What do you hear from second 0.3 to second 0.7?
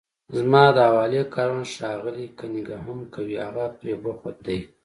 زما